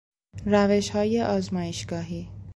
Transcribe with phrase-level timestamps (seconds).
[0.45, 2.29] روشهای آزمایشگاهی